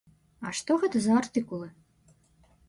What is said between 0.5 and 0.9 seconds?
што